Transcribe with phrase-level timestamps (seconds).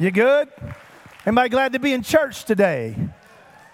[0.00, 0.48] You good?
[1.26, 2.96] Anybody glad to be in church today?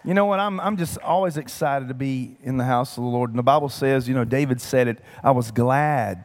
[0.04, 0.40] You know what?
[0.40, 3.30] I'm, I'm just always excited to be in the house of the Lord.
[3.30, 6.24] And the Bible says, you know, David said it, I was glad.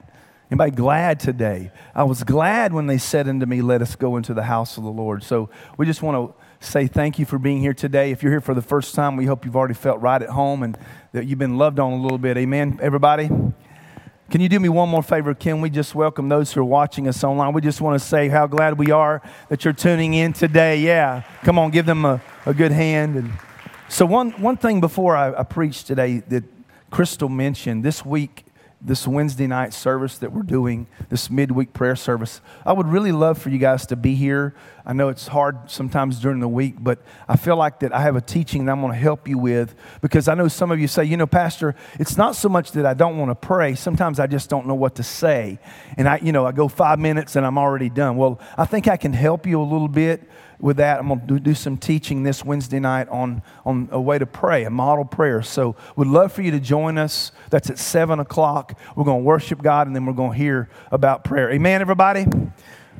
[0.50, 1.72] Anybody glad today?
[1.94, 4.84] I was glad when they said unto me, Let us go into the house of
[4.84, 5.22] the Lord.
[5.22, 8.10] So we just want to say thank you for being here today.
[8.10, 10.64] If you're here for the first time, we hope you've already felt right at home
[10.64, 10.80] and
[11.12, 12.38] that you've been loved on a little bit.
[12.38, 13.30] Amen, everybody?
[14.32, 15.34] Can you do me one more favor?
[15.34, 17.52] Can we just welcome those who are watching us online?
[17.52, 20.80] We just want to say how glad we are that you're tuning in today.
[20.80, 23.18] Yeah, come on, give them a, a good hand.
[23.18, 23.34] And
[23.90, 26.46] so, one, one thing before I, I preach today that
[26.92, 28.46] Crystal mentioned this week
[28.84, 32.42] this Wednesday night service that we're doing, this midweek prayer service.
[32.66, 34.56] I would really love for you guys to be here.
[34.86, 38.16] I know it's hard sometimes during the week, but I feel like that I have
[38.16, 40.88] a teaching that I'm going to help you with because I know some of you
[40.88, 43.76] say, you know, Pastor, it's not so much that I don't want to pray.
[43.76, 45.60] Sometimes I just don't know what to say.
[45.98, 48.18] And I, you know, I go five minutes and I'm already done.
[48.18, 50.28] Well, I think I can help you a little bit
[50.62, 54.20] with that, I'm going to do some teaching this Wednesday night on, on a way
[54.20, 55.42] to pray, a model prayer.
[55.42, 57.32] So, we'd love for you to join us.
[57.50, 58.78] That's at 7 o'clock.
[58.96, 61.52] We're going to worship God and then we're going to hear about prayer.
[61.52, 62.26] Amen, everybody?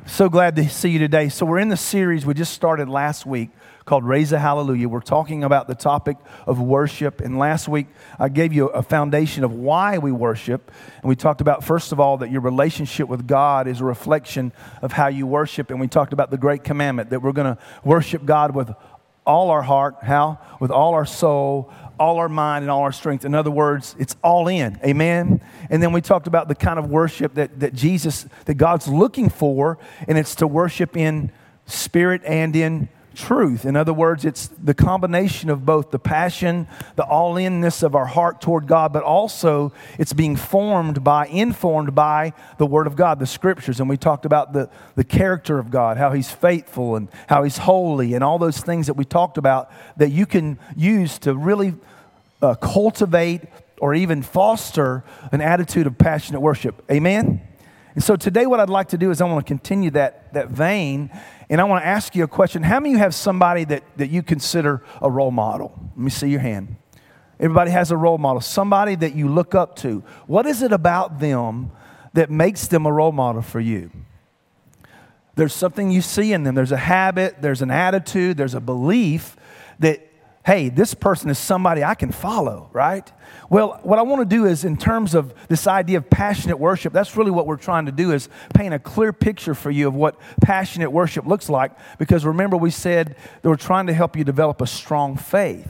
[0.04, 1.28] So glad to see you today.
[1.28, 3.50] So, we're in the series we just started last week
[3.84, 4.88] called Raise a Hallelujah.
[4.88, 6.16] We're talking about the topic
[6.46, 7.20] of worship.
[7.20, 7.86] And last week,
[8.18, 10.70] I gave you a foundation of why we worship.
[11.02, 14.52] And we talked about, first of all, that your relationship with God is a reflection
[14.82, 15.70] of how you worship.
[15.70, 18.72] And we talked about the great commandment that we're going to worship God with
[19.24, 20.38] all our heart, how?
[20.60, 23.24] With all our soul, all our mind, and all our strength.
[23.24, 24.78] In other words, it's all in.
[24.84, 25.40] Amen?
[25.70, 29.28] And then we talked about the kind of worship that, that Jesus, that God's looking
[29.28, 29.78] for,
[30.08, 31.30] and it's to worship in
[31.66, 33.64] spirit and in truth.
[33.64, 38.06] In other words, it's the combination of both the passion, the all inness of our
[38.06, 43.18] heart toward God, but also it's being formed by, informed by the Word of God,
[43.18, 43.80] the Scriptures.
[43.80, 47.58] And we talked about the, the character of God, how He's faithful and how He's
[47.58, 51.74] holy, and all those things that we talked about that you can use to really
[52.40, 53.42] uh, cultivate
[53.80, 56.84] or even foster an attitude of passionate worship.
[56.90, 57.40] Amen?
[57.94, 60.48] And so today, what I'd like to do is I want to continue that, that
[60.48, 61.10] vein
[61.50, 62.62] and I want to ask you a question.
[62.62, 65.72] How many of you have somebody that, that you consider a role model?
[65.90, 66.76] Let me see your hand.
[67.38, 70.02] Everybody has a role model, somebody that you look up to.
[70.26, 71.72] What is it about them
[72.14, 73.90] that makes them a role model for you?
[75.34, 76.54] There's something you see in them.
[76.54, 79.36] There's a habit, there's an attitude, there's a belief
[79.78, 80.06] that
[80.44, 83.10] hey, this person is somebody I can follow, right?
[83.48, 86.92] Well, what I want to do is, in terms of this idea of passionate worship,
[86.92, 89.94] that's really what we're trying to do is paint a clear picture for you of
[89.94, 91.72] what passionate worship looks like.
[91.98, 95.68] Because remember, we said that we're trying to help you develop a strong faith.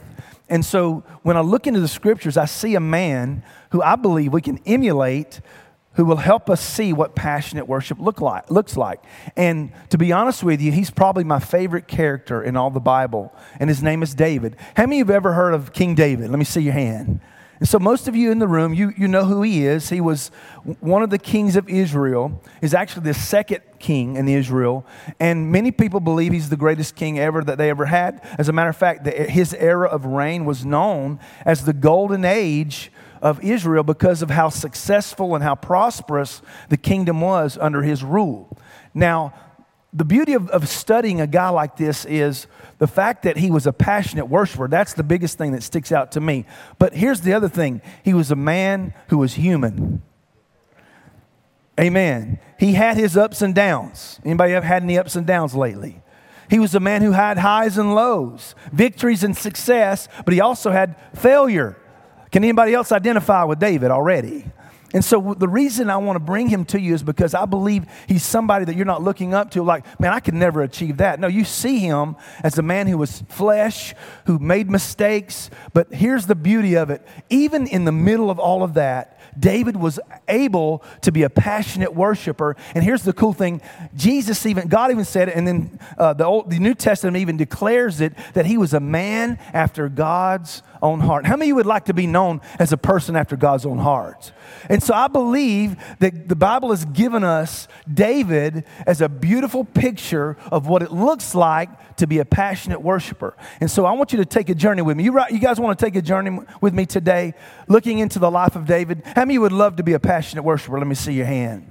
[0.48, 4.32] And so when I look into the scriptures, I see a man who I believe
[4.32, 5.40] we can emulate
[5.94, 9.02] who will help us see what passionate worship look like, looks like.
[9.36, 13.32] And to be honest with you, he's probably my favorite character in all the Bible,
[13.60, 14.56] and his name is David.
[14.76, 16.30] How many of you have ever heard of King David?
[16.30, 17.20] Let me see your hand.
[17.62, 19.88] And so most of you in the room, you, you know who he is.
[19.88, 20.32] He was
[20.80, 22.42] one of the kings of Israel.
[22.60, 24.84] He's actually the second king in Israel.
[25.20, 28.20] And many people believe he's the greatest king ever that they ever had.
[28.36, 32.24] As a matter of fact, the, his era of reign was known as the golden
[32.24, 32.90] age
[33.22, 38.58] of Israel because of how successful and how prosperous the kingdom was under his rule.
[38.92, 39.32] Now,
[39.94, 42.46] the beauty of, of studying a guy like this is
[42.78, 44.66] the fact that he was a passionate worshiper.
[44.66, 46.46] That's the biggest thing that sticks out to me.
[46.78, 50.02] But here's the other thing he was a man who was human.
[51.80, 52.38] Amen.
[52.58, 54.20] He had his ups and downs.
[54.24, 56.02] Anybody have had any ups and downs lately?
[56.50, 60.70] He was a man who had highs and lows, victories and success, but he also
[60.70, 61.78] had failure.
[62.32, 64.46] Can anybody else identify with David already?
[64.94, 67.86] And so the reason I want to bring him to you is because I believe
[68.06, 71.18] he's somebody that you're not looking up to like, man, I could never achieve that.
[71.18, 73.94] No, you see him as a man who was flesh,
[74.26, 75.50] who made mistakes.
[75.72, 77.06] But here's the beauty of it.
[77.30, 79.98] Even in the middle of all of that, David was
[80.28, 82.54] able to be a passionate worshiper.
[82.74, 83.62] And here's the cool thing
[83.96, 87.38] Jesus even, God even said it, and then uh, the, Old, the New Testament even
[87.38, 91.24] declares it that he was a man after God's own heart.
[91.24, 94.32] How many would like to be known as a person after God's own heart?
[94.68, 100.36] And so I believe that the Bible has given us David as a beautiful picture
[100.50, 103.36] of what it looks like to be a passionate worshiper.
[103.60, 105.04] And so I want you to take a journey with me.
[105.04, 107.34] You, you guys want to take a journey with me today,
[107.68, 109.02] looking into the life of David?
[109.04, 110.78] How many would love to be a passionate worshiper?
[110.78, 111.70] Let me see your hand.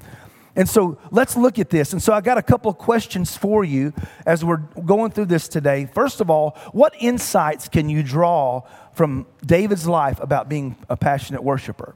[0.55, 1.93] And so let's look at this.
[1.93, 3.93] And so I got a couple of questions for you
[4.25, 5.85] as we're going through this today.
[5.85, 8.63] First of all, what insights can you draw
[9.01, 11.95] from David's life about being a passionate worshiper?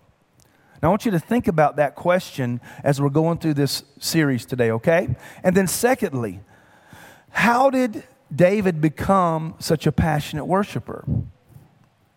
[0.81, 4.43] Now, I want you to think about that question as we're going through this series
[4.43, 5.15] today, okay?
[5.43, 6.39] And then, secondly,
[7.29, 8.03] how did
[8.35, 11.05] David become such a passionate worshiper?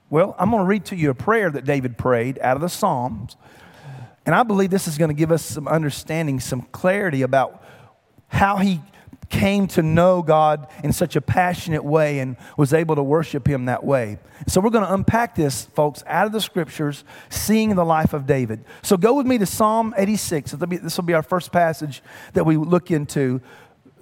[0.08, 2.70] Well, I'm going to read to you a prayer that David prayed out of the
[2.70, 3.37] Psalms.
[4.25, 7.62] And I believe this is going to give us some understanding, some clarity about
[8.29, 8.81] how he
[9.29, 13.67] came to know God in such a passionate way and was able to worship Him
[13.67, 14.19] that way.
[14.47, 18.27] So, we're going to unpack this, folks, out of the scriptures, seeing the life of
[18.27, 18.65] David.
[18.83, 20.53] So, go with me to Psalm 86.
[20.53, 22.03] This will be our first passage
[22.33, 23.41] that we look into,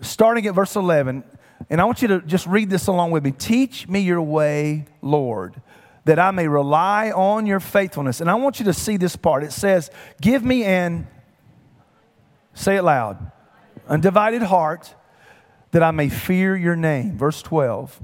[0.01, 1.25] starting at verse 11.
[1.71, 3.33] And I want you to just read this along with me.
[3.33, 5.61] Teach me your way, Lord
[6.05, 8.21] that I may rely on your faithfulness.
[8.21, 9.43] And I want you to see this part.
[9.43, 9.91] It says,
[10.21, 11.09] Give me an,
[12.55, 13.33] say it loud,
[13.89, 14.95] undivided heart
[15.77, 17.19] that I may fear your name.
[17.19, 18.01] Verse 12.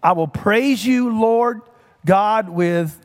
[0.00, 1.62] I will praise you, Lord
[2.06, 3.04] God, with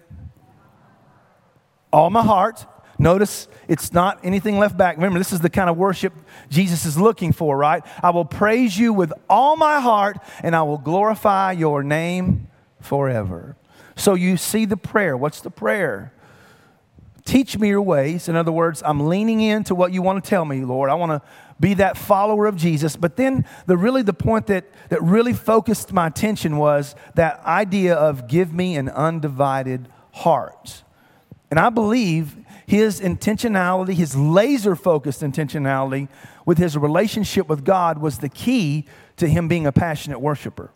[1.92, 2.68] all my heart.
[3.00, 4.98] Notice it's not anything left back.
[4.98, 6.14] Remember, this is the kind of worship
[6.52, 7.82] Jesus is looking for, right?
[8.04, 12.50] I will praise you with all my heart and I will glorify your name
[12.82, 13.56] forever.
[13.96, 15.18] So you see the prayer.
[15.18, 16.14] What's the prayer?
[17.26, 18.30] Teach me your ways.
[18.30, 20.92] In other words, I'm leaning into what you want to tell me, Lord.
[20.92, 21.28] I want to
[21.60, 22.96] be that follower of Jesus.
[22.96, 27.96] But then the really the point that, that really focused my attention was that idea
[27.96, 30.84] of give me an undivided heart.
[31.52, 36.08] And I believe his intentionality, his laser focused intentionality
[36.46, 38.86] with his relationship with God was the key
[39.18, 40.72] to him being a passionate worshiper.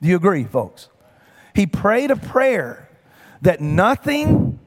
[0.00, 0.88] Do you agree, folks?
[1.54, 2.90] He prayed a prayer
[3.42, 4.58] that nothing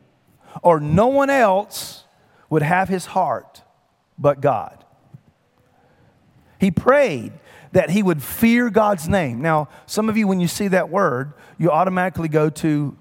[0.62, 2.06] or no one else
[2.50, 3.64] would have his heart
[4.18, 4.77] but God.
[6.60, 7.34] He prayed
[7.72, 9.42] that he would fear God's name.
[9.42, 12.98] Now, some of you, when you see that word, you automatically go to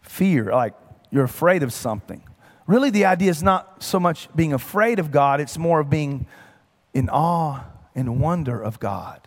[0.00, 0.74] fear, like
[1.10, 2.22] you're afraid of something.
[2.66, 6.26] Really, the idea is not so much being afraid of God, it's more of being
[6.94, 7.64] in awe
[7.94, 9.20] and wonder of God.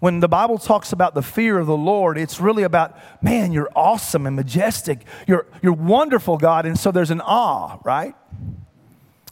[0.00, 3.70] When the Bible talks about the fear of the Lord, it's really about, man, you're
[3.76, 5.04] awesome and majestic.
[5.26, 6.64] You're, you're wonderful, God.
[6.64, 8.14] And so there's an awe, right?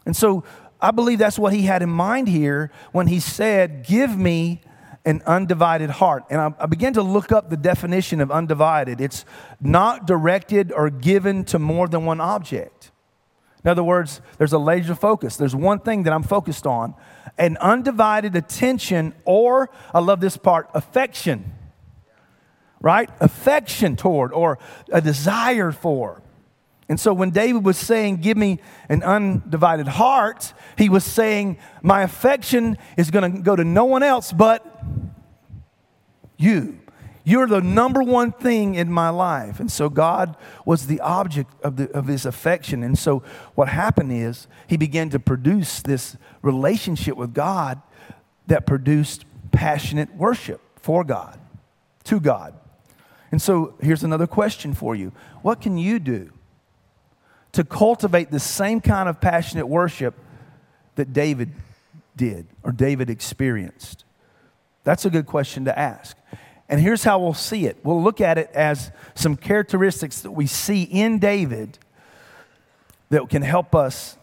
[0.05, 0.43] And so
[0.81, 4.61] I believe that's what he had in mind here when he said, Give me
[5.05, 6.25] an undivided heart.
[6.29, 9.01] And I, I, began to look up the definition of undivided.
[9.01, 9.25] It's
[9.59, 12.91] not directed or given to more than one object.
[13.63, 15.35] In other words, there's a laser focus.
[15.35, 16.95] There's one thing that I'm focused on
[17.37, 21.53] an undivided attention, or, I love this part, affection.
[22.81, 23.09] Right?
[23.19, 24.59] Affection toward, or
[24.91, 26.21] a desire for.
[26.89, 28.59] And so when David was saying, Give me
[28.89, 34.01] an undivided heart, he was saying, My affection is going to go to no one
[34.01, 34.65] else but
[36.37, 36.79] you.
[37.23, 39.59] You're the number one thing in my life.
[39.59, 42.81] And so God was the object of, the, of his affection.
[42.81, 43.21] And so
[43.53, 47.83] what happened is he began to produce this relationship with God
[48.47, 51.39] that produced passionate worship for God,
[52.05, 52.55] to God.
[53.31, 55.11] And so here's another question for you
[55.43, 56.31] What can you do
[57.53, 60.15] to cultivate the same kind of passionate worship
[60.95, 61.51] that David
[62.15, 64.05] did or David experienced?
[64.83, 66.17] That's a good question to ask.
[66.67, 70.45] And here's how we'll see it we'll look at it as some characteristics that we
[70.45, 71.79] see in David
[73.09, 74.17] that can help us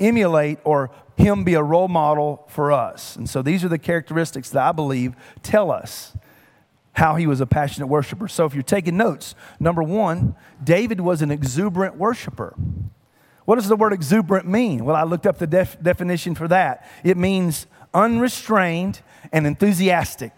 [0.00, 3.16] emulate or him be a role model for us.
[3.16, 6.16] And so these are the characteristics that I believe tell us
[6.92, 8.28] how he was a passionate worshiper.
[8.28, 12.54] So if you're taking notes, number one, David was an exuberant worshiper.
[13.44, 14.84] What does the word exuberant mean?
[14.84, 16.86] Well, I looked up the def- definition for that.
[17.02, 19.00] It means unrestrained
[19.32, 20.32] and enthusiastic.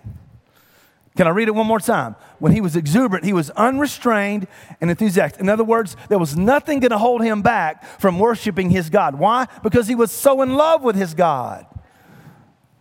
[1.17, 2.15] Can I read it one more time?
[2.39, 4.47] When he was exuberant, he was unrestrained
[4.81, 5.41] and enthusiastic.
[5.41, 9.17] In other words, there was nothing going to hold him back from worshiping his God.
[9.17, 9.49] Why?
[9.63, 11.67] Because he was so in love with his God.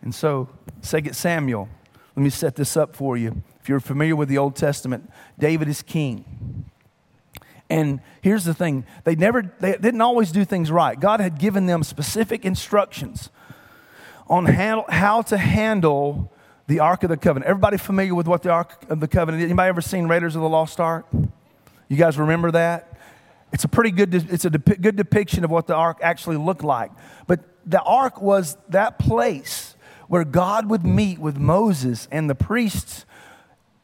[0.02, 0.48] And so,
[0.84, 1.68] 2 Samuel,
[2.16, 5.82] let me set this up for you you're familiar with the Old Testament, David is
[5.82, 6.66] king.
[7.70, 11.00] And here's the thing they never, they didn't always do things right.
[11.00, 13.30] God had given them specific instructions
[14.28, 16.32] on how, how to handle
[16.68, 17.50] the Ark of the Covenant.
[17.50, 19.46] Everybody familiar with what the Ark of the Covenant is?
[19.46, 21.06] Anybody ever seen Raiders of the Lost Ark?
[21.88, 22.98] You guys remember that?
[23.52, 26.92] It's a pretty good, it's a good depiction of what the ark actually looked like.
[27.26, 29.76] But the ark was that place
[30.08, 33.06] where God would meet with Moses and the priests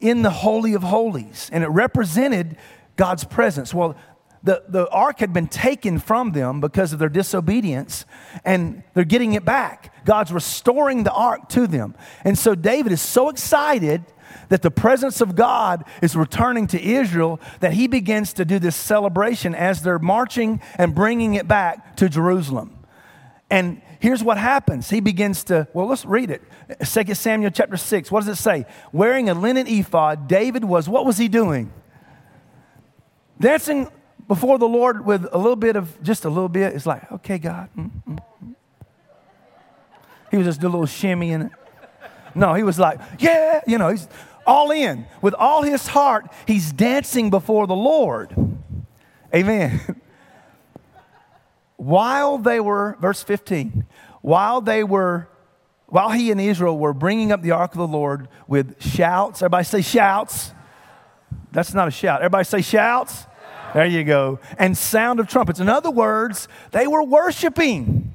[0.00, 2.56] in the Holy of Holies, and it represented
[2.96, 3.72] God's presence.
[3.72, 3.96] Well,
[4.42, 8.04] the, the ark had been taken from them because of their disobedience,
[8.44, 9.92] and they're getting it back.
[10.04, 11.96] God's restoring the ark to them.
[12.22, 14.04] And so David is so excited
[14.48, 18.76] that the presence of God is returning to Israel that he begins to do this
[18.76, 22.78] celebration as they're marching and bringing it back to Jerusalem.
[23.50, 24.90] And here's what happens.
[24.90, 26.42] He begins to, well, let's read it.
[26.84, 28.10] 2 Samuel chapter 6.
[28.10, 28.66] What does it say?
[28.92, 31.72] Wearing a linen ephod, David was, what was he doing?
[33.40, 33.88] Dancing
[34.28, 36.74] before the Lord with a little bit of, just a little bit.
[36.74, 37.68] It's like, okay, God.
[37.76, 38.16] Mm-hmm.
[40.30, 41.52] He was just a little shimmy in it.
[42.34, 44.08] No, he was like, yeah, you know, he's
[44.46, 45.06] all in.
[45.22, 48.34] With all his heart, he's dancing before the Lord.
[49.34, 49.80] Amen.
[51.76, 53.86] while they were, verse 15,
[54.22, 55.28] while they were,
[55.86, 59.64] while he and Israel were bringing up the ark of the Lord with shouts, everybody
[59.64, 60.52] say shouts.
[61.52, 62.20] That's not a shout.
[62.20, 63.24] Everybody say shouts.
[63.74, 64.40] There you go.
[64.58, 65.60] And sound of trumpets.
[65.60, 68.14] In other words, they were worshiping.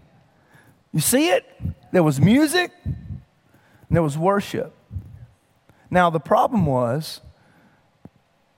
[0.91, 1.45] You see it?
[1.91, 2.71] There was music
[3.91, 4.73] there was worship.
[5.89, 7.21] Now, the problem was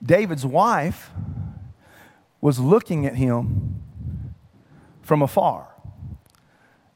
[0.02, 1.10] David's wife
[2.40, 3.82] was looking at him
[5.04, 5.68] from afar.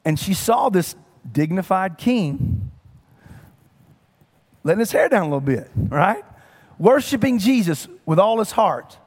[0.03, 0.95] And she saw this
[1.31, 2.71] dignified king
[4.63, 6.23] letting his hair down a little bit, right?
[6.77, 8.97] Worshiping Jesus with all his heart.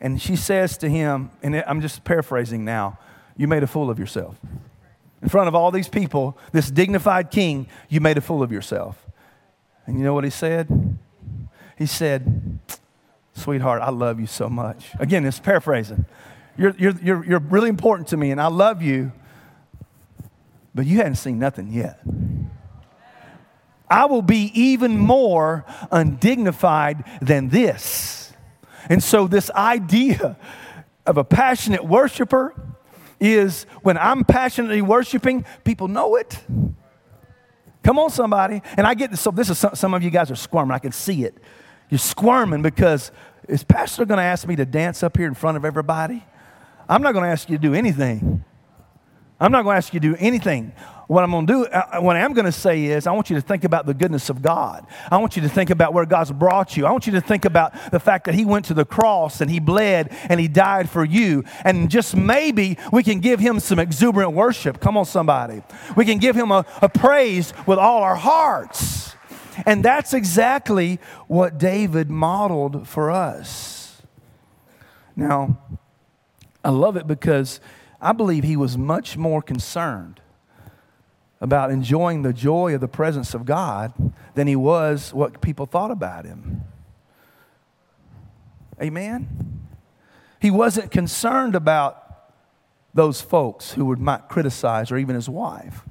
[0.00, 2.98] And she says to him, and I'm just paraphrasing now,
[3.36, 4.38] you made a fool of yourself
[5.22, 9.06] in front of all these people, this dignified king, you made a fool of yourself.
[9.86, 10.98] And you know what he said?
[11.76, 12.58] He said,
[13.34, 14.92] Sweetheart, I love you so much.
[14.98, 16.06] Again, it's paraphrasing.
[16.58, 19.12] You're, you're, you're, you're really important to me, and I love you,
[20.74, 22.00] but you hadn't seen nothing yet.
[23.88, 28.32] I will be even more undignified than this.
[28.88, 30.36] And so, this idea
[31.06, 32.54] of a passionate worshiper
[33.20, 36.38] is when I'm passionately worshiping, people know it.
[37.82, 38.62] Come on, somebody.
[38.76, 39.20] And I get this.
[39.20, 40.72] So, this is some, some of you guys are squirming.
[40.72, 41.36] I can see it.
[41.88, 43.12] You're squirming because
[43.48, 46.24] is Pastor going to ask me to dance up here in front of everybody?
[46.88, 48.44] I'm not going to ask you to do anything.
[49.38, 50.72] I'm not going to ask you to do anything.
[51.08, 53.12] What I'm going to do, uh, uh, what I am going to say is, I
[53.12, 54.86] want you to think about the goodness of God.
[55.10, 56.84] I want you to think about where God's brought you.
[56.84, 59.48] I want you to think about the fact that He went to the cross and
[59.48, 61.44] He bled and He died for you.
[61.64, 64.80] And just maybe we can give Him some exuberant worship.
[64.80, 65.62] Come on, somebody.
[65.96, 69.14] We can give Him a, a praise with all our hearts.
[69.64, 74.02] And that's exactly what David modeled for us.
[75.14, 75.58] Now,
[76.66, 77.60] I love it because
[78.00, 80.20] I believe he was much more concerned
[81.40, 83.92] about enjoying the joy of the presence of God
[84.34, 86.64] than he was what people thought about him.
[88.82, 89.68] Amen?
[90.40, 92.32] He wasn't concerned about
[92.92, 95.82] those folks who would might criticize or even his wife.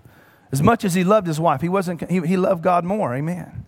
[0.51, 3.15] As much as he loved his wife, he, wasn't, he, he loved God more.
[3.15, 3.65] Amen.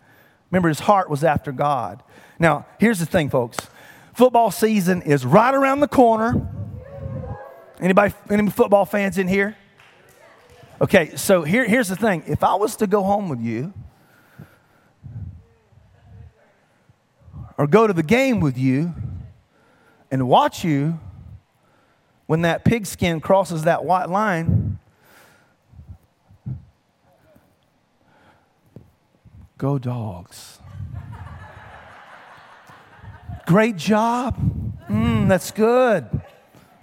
[0.51, 2.03] Remember, his heart was after God.
[2.37, 3.57] Now, here's the thing, folks.
[4.13, 6.49] Football season is right around the corner.
[7.79, 9.55] Anybody, any football fans in here?
[10.81, 12.23] Okay, so here, here's the thing.
[12.27, 13.73] If I was to go home with you
[17.57, 18.93] or go to the game with you
[20.09, 20.99] and watch you
[22.25, 24.79] when that pigskin crosses that white line,
[29.57, 30.59] go dogs.
[33.45, 34.35] Great job.
[34.89, 36.21] Mm, that's good.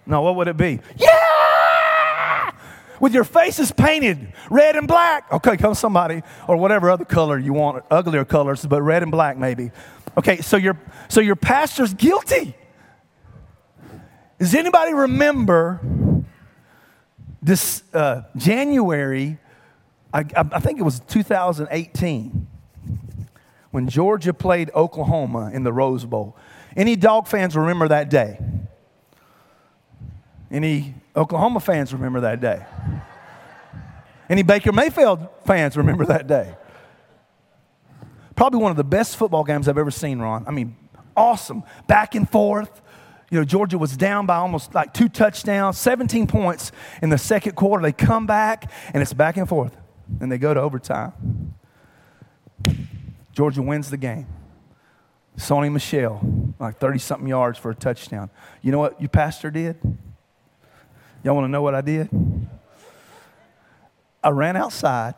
[0.07, 0.81] No, what would it be?
[0.97, 2.53] Yeah!
[3.01, 5.31] With your faces painted red and black.
[5.33, 9.37] Okay, come somebody, or whatever other color you want, uglier colors, but red and black
[9.37, 9.71] maybe.
[10.17, 12.55] Okay, so your so your pastor's guilty.
[14.39, 15.81] Does anybody remember
[17.43, 19.39] this uh, January?
[20.13, 22.47] I, I think it was 2018
[23.73, 26.37] when Georgia played Oklahoma in the Rose Bowl.
[26.77, 28.39] Any dog fans remember that day?
[30.55, 32.65] Any Oklahoma fans remember that day?
[34.31, 36.55] Any Baker Mayfield fans remember that day?
[38.37, 40.45] Probably one of the best football games I've ever seen, Ron.
[40.47, 40.77] I mean,
[41.17, 41.65] awesome.
[41.89, 42.83] Back and forth.
[43.33, 46.71] You know, Georgia was down by almost like two touchdowns, 17 points
[47.03, 47.83] in the second quarter.
[47.83, 49.77] They come back, and it's back and forth.
[50.21, 51.57] And they go to overtime.
[53.33, 54.29] Georgia wins the game.
[55.37, 56.21] Sony Michel,
[56.61, 58.31] like 30 something yards for a touchdown.
[58.63, 59.81] You know what your pastor did?
[61.25, 62.11] Y'all want to know what I did?
[64.23, 65.15] I ran outside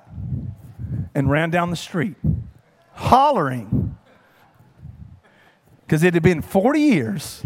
[1.16, 2.14] and ran down the street
[2.92, 3.96] hollering
[5.84, 7.42] because it had been 40 years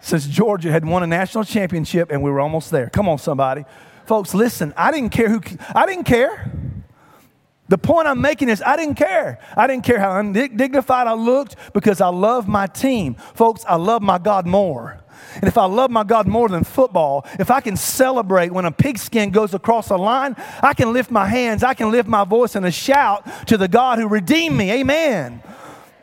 [0.00, 2.88] since Georgia had won a national championship and we were almost there.
[2.88, 3.66] Come on, somebody.
[4.06, 5.42] Folks, listen, I didn't care who,
[5.74, 6.50] I didn't care.
[7.68, 9.40] The point I'm making is I didn't care.
[9.54, 13.14] I didn't care how undignified I looked because I love my team.
[13.34, 15.02] Folks, I love my God more.
[15.36, 18.72] And if I love my God more than football, if I can celebrate when a
[18.72, 22.54] pigskin goes across a line, I can lift my hands, I can lift my voice
[22.54, 24.70] and a shout to the God who redeemed me.
[24.72, 25.42] Amen.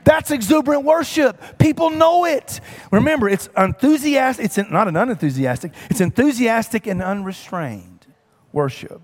[0.05, 1.57] That's exuberant worship.
[1.57, 2.61] People know it.
[2.91, 8.05] Remember, it's enthusiastic, it's not an unenthusiastic, it's enthusiastic and unrestrained
[8.53, 9.01] worship.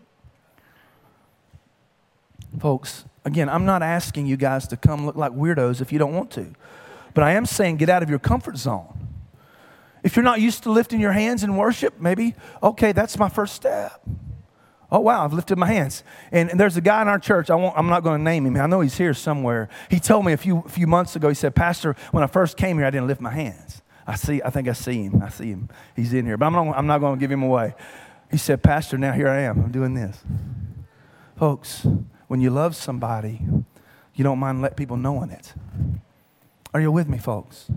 [2.60, 6.14] Folks, again, I'm not asking you guys to come look like weirdos if you don't
[6.14, 6.54] want to,
[7.16, 9.11] but I am saying get out of your comfort zone.
[10.04, 13.54] If you're not used to lifting your hands in worship, maybe, okay, that's my first
[13.54, 14.02] step.
[14.92, 16.04] Oh, wow, I've lifted my hands.
[16.32, 18.58] And, and there's a guy in our church, I I'm not going to name him.
[18.58, 19.70] I know he's here somewhere.
[19.90, 22.58] He told me a few, a few months ago, he said, Pastor, when I first
[22.58, 23.82] came here, I didn't lift my hands.
[24.06, 25.22] I see, I think I see him.
[25.24, 25.70] I see him.
[25.96, 27.74] He's in here, but I'm not, I'm not going to give him away.
[28.30, 29.64] He said, Pastor, now here I am.
[29.64, 30.22] I'm doing this.
[31.38, 31.86] Folks,
[32.28, 33.42] when you love somebody,
[34.14, 35.54] you don't mind let people knowing it.
[36.74, 37.70] Are you with me, folks?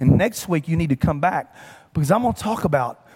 [0.00, 1.54] And next week, you need to come back
[1.92, 3.06] because I'm going to talk about,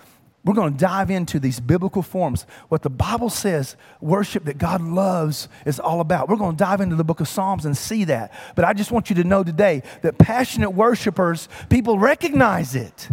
[0.44, 2.46] we're going to dive into these biblical forms.
[2.68, 6.28] What the Bible says worship that God loves is all about.
[6.28, 8.32] We're going to dive into the book of Psalms and see that.
[8.54, 13.08] But I just want you to know today that passionate worshipers, people recognize it.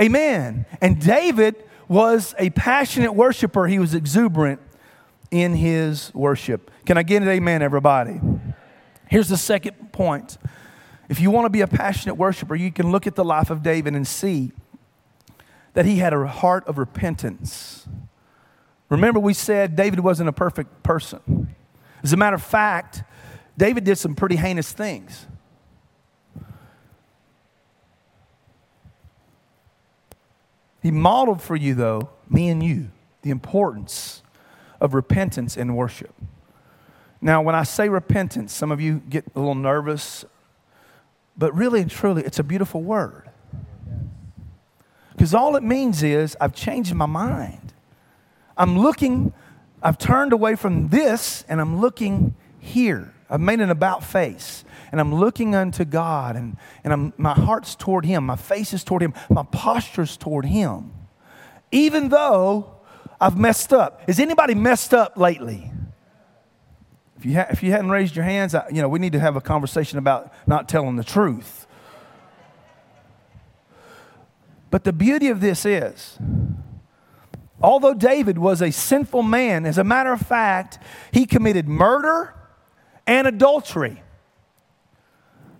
[0.00, 0.64] Amen.
[0.80, 4.60] And David was a passionate worshiper, he was exuberant
[5.30, 6.70] in his worship.
[6.86, 8.20] Can I get an amen, everybody?
[9.08, 10.38] Here's the second point
[11.08, 13.62] if you want to be a passionate worshiper, you can look at the life of
[13.62, 14.52] David and see
[15.74, 17.86] that he had a heart of repentance.
[18.88, 21.54] Remember, we said David wasn't a perfect person.
[22.02, 23.02] As a matter of fact,
[23.56, 25.26] David did some pretty heinous things.
[30.82, 32.90] He modeled for you, though, me and you,
[33.22, 34.22] the importance
[34.80, 36.14] of repentance in worship.
[37.22, 40.26] Now, when I say repentance, some of you get a little nervous
[41.36, 43.30] but really and truly, it's a beautiful word.
[45.12, 47.72] Because all it means is I've changed my mind.
[48.56, 49.32] I'm looking,
[49.82, 53.14] I've turned away from this and I'm looking here.
[53.30, 57.74] I've made an about face and I'm looking unto God and, and I'm, my heart's
[57.74, 60.92] toward Him, my face is toward Him, my posture's toward Him.
[61.72, 62.74] Even though
[63.20, 64.02] I've messed up.
[64.06, 65.70] Is anybody messed up lately?
[67.24, 69.18] If you, ha- if you hadn't raised your hands, I, you know, we need to
[69.18, 71.66] have a conversation about not telling the truth.
[74.70, 76.18] But the beauty of this is,
[77.62, 80.78] although David was a sinful man, as a matter of fact,
[81.12, 82.34] he committed murder
[83.06, 84.02] and adultery.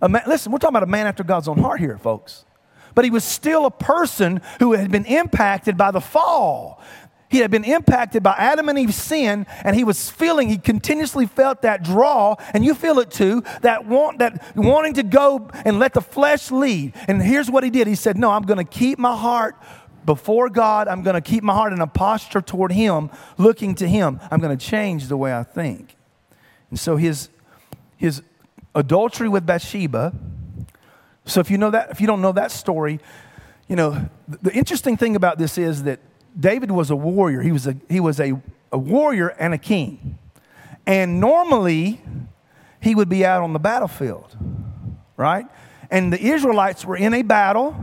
[0.07, 2.45] Man, listen, we're talking about a man after God's own heart here, folks.
[2.93, 6.79] But he was still a person who had been impacted by the fall.
[7.27, 11.25] He had been impacted by Adam and Eve's sin, and he was feeling, he continuously
[11.25, 15.79] felt that draw, and you feel it too, that want that wanting to go and
[15.79, 16.93] let the flesh lead.
[17.07, 17.87] And here's what he did.
[17.87, 19.55] He said, No, I'm gonna keep my heart
[20.05, 20.87] before God.
[20.87, 24.19] I'm gonna keep my heart in a posture toward him, looking to him.
[24.29, 25.95] I'm gonna change the way I think.
[26.69, 27.29] And so his
[27.97, 28.21] his
[28.75, 30.13] adultery with Bathsheba.
[31.25, 32.99] So if you know that, if you don't know that story,
[33.67, 35.99] you know, the interesting thing about this is that
[36.37, 37.41] David was a warrior.
[37.41, 40.17] He was a, he was a, a warrior and a king.
[40.85, 42.01] And normally,
[42.79, 44.37] he would be out on the battlefield,
[45.17, 45.45] right?
[45.89, 47.75] And the Israelites were in a battle,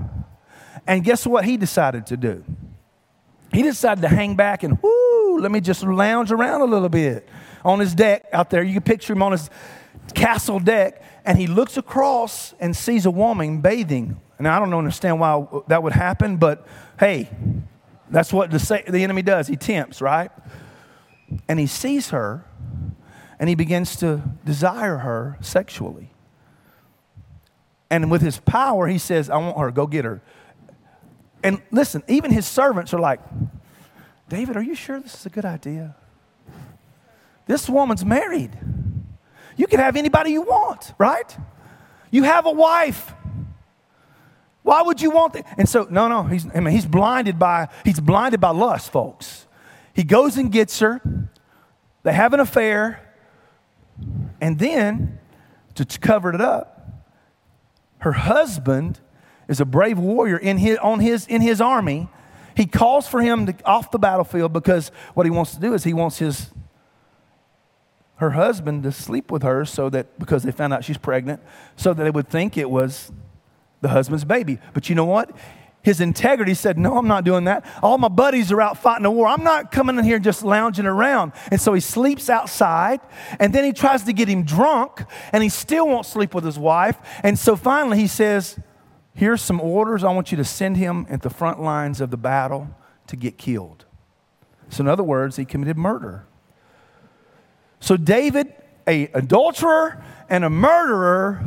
[0.87, 2.45] and guess what he decided to do?
[3.53, 7.29] He decided to hang back and, whoo, let me just lounge around a little bit
[7.65, 8.63] on his deck out there.
[8.63, 9.51] You can picture him on his
[10.15, 14.21] castle deck, and he looks across and sees a woman bathing.
[14.39, 16.67] And I don't understand why that would happen, but
[16.99, 17.31] hey,
[18.13, 19.49] that's what the, the enemy does.
[19.49, 20.31] He tempts, right?
[21.49, 22.45] And he sees her
[23.41, 26.11] and he begins to desire her sexually.
[27.91, 30.21] And with his power, he says, I want her, go get her.
[31.43, 33.21] And listen, even his servants are like,
[34.29, 35.97] David, are you sure this is a good idea?
[37.47, 38.57] This woman's married.
[39.57, 41.37] You can have anybody you want, right?
[42.11, 43.13] You have a wife.
[44.63, 45.47] Why would you want that?
[45.59, 49.47] And so, no, no, he's, I mean, he's blinded by, he's blinded by lust, folks.
[49.93, 51.01] He goes and gets her.
[52.03, 53.15] They have an affair.
[54.41, 55.19] And then,
[55.75, 57.03] to cover it up,
[57.99, 59.01] her husband
[59.49, 62.09] is a brave warrior in his, on his, in his army.
[62.57, 65.85] He calls for him to, off the battlefield because what he wants to do is
[65.85, 66.51] he wants his
[68.17, 71.41] her husband to sleep with her so that because they found out she's pregnant
[71.75, 73.11] so that they would think it was
[73.83, 74.59] the husband's baby.
[74.73, 75.31] But you know what?
[75.83, 77.65] his integrity said, No, I'm not doing that.
[77.83, 79.27] All my buddies are out fighting a war.
[79.27, 81.33] I'm not coming in here just lounging around.
[81.51, 83.01] And so he sleeps outside,
[83.39, 86.59] and then he tries to get him drunk, and he still won't sleep with his
[86.59, 86.97] wife.
[87.23, 88.59] And so finally he says,
[89.15, 90.05] Here's some orders.
[90.05, 92.69] I want you to send him at the front lines of the battle
[93.09, 93.85] to get killed.
[94.71, 96.25] So, in other words, he committed murder.
[97.79, 98.55] So, David,
[98.87, 101.45] a adulterer and a murderer,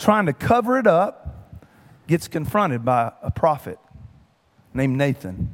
[0.00, 1.60] trying to cover it up,
[2.08, 3.78] gets confronted by a prophet
[4.74, 5.52] named Nathan.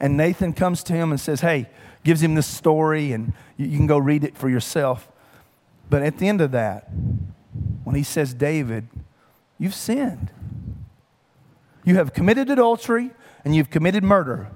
[0.00, 1.68] And Nathan comes to him and says, Hey,
[2.04, 5.08] gives him this story, and you, you can go read it for yourself.
[5.90, 6.88] But at the end of that,
[7.84, 8.88] when he says, David,
[9.58, 10.30] you've sinned.
[11.84, 13.10] You have committed adultery
[13.44, 14.50] and you've committed murder.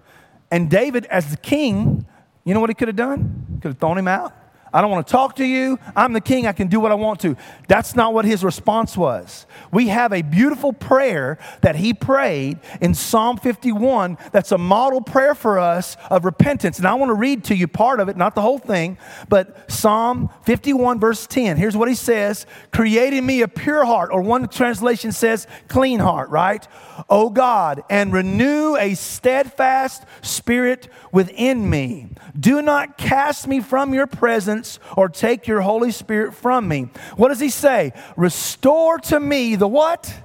[0.50, 2.06] And David, as the king,
[2.44, 3.58] you know what he could have done?
[3.60, 4.32] Could have thrown him out.
[4.74, 5.78] I don't want to talk to you.
[5.94, 6.48] I'm the king.
[6.48, 7.36] I can do what I want to.
[7.68, 9.46] That's not what his response was.
[9.70, 15.36] We have a beautiful prayer that he prayed in Psalm 51 that's a model prayer
[15.36, 16.78] for us of repentance.
[16.78, 19.70] And I want to read to you part of it, not the whole thing, but
[19.70, 21.56] Psalm 51, verse 10.
[21.56, 26.30] Here's what he says Creating me a pure heart, or one translation says clean heart,
[26.30, 26.66] right?
[27.08, 32.08] O God, and renew a steadfast spirit within me.
[32.38, 34.63] Do not cast me from your presence
[34.96, 36.88] or take your Holy Spirit from me.
[37.16, 37.92] What does he say?
[38.16, 40.22] Restore to me the what?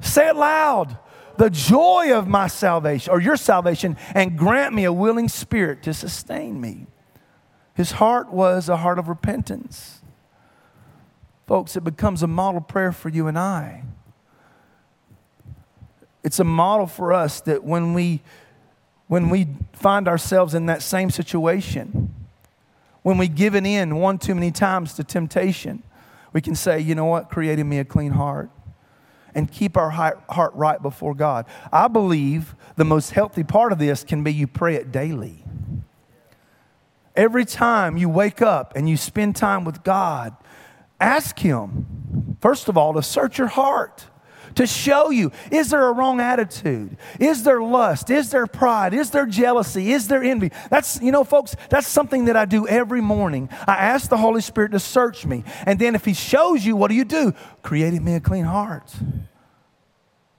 [0.00, 0.98] Say it loud.
[1.36, 5.94] The joy of my salvation or your salvation, and grant me a willing spirit to
[5.94, 6.86] sustain me.
[7.74, 10.00] His heart was a heart of repentance.
[11.46, 13.84] Folks, it becomes a model prayer for you and I.
[16.24, 18.20] It's a model for us that when we
[19.06, 22.07] when we find ourselves in that same situation,
[23.08, 25.82] when we given in one too many times to temptation,
[26.34, 28.50] we can say, you know what, created me a clean heart
[29.34, 31.46] and keep our heart right before God.
[31.72, 35.42] I believe the most healthy part of this can be you pray it daily.
[37.16, 40.36] Every time you wake up and you spend time with God,
[41.00, 44.04] ask Him, first of all, to search your heart
[44.56, 46.96] to show you is there a wrong attitude?
[47.18, 48.10] Is there lust?
[48.10, 48.94] Is there pride?
[48.94, 49.92] Is there jealousy?
[49.92, 50.52] Is there envy?
[50.70, 53.48] That's, you know, folks, that's something that I do every morning.
[53.66, 55.44] I ask the Holy Spirit to search me.
[55.66, 57.32] And then if He shows you, what do you do?
[57.62, 58.92] Create Creating me a clean heart.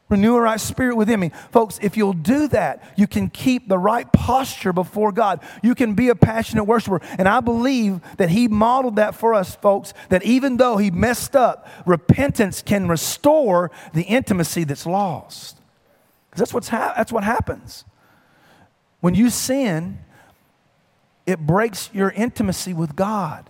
[0.10, 1.32] Renew a right spirit within me.
[1.52, 5.40] Folks, if you'll do that, you can keep the right posture before God.
[5.62, 7.00] You can be a passionate worshiper.
[7.20, 11.36] And I believe that He modeled that for us, folks, that even though He messed
[11.36, 15.58] up, repentance can restore the intimacy that's lost.
[16.30, 17.86] Because that's, what's ha- that's what happens.
[19.02, 20.00] When you sin,
[21.28, 23.48] it breaks your intimacy with God.